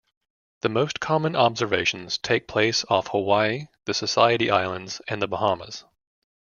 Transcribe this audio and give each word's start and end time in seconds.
The 0.61 0.69
most 0.69 0.99
common 0.99 1.35
observations 1.35 2.17
take 2.17 2.47
place 2.47 2.83
off 2.89 3.09
Hawaii, 3.09 3.67
the 3.85 3.93
Society 3.93 4.49
Islands, 4.49 4.99
and 5.07 5.21
the 5.21 5.27
Bahamas. 5.27 5.85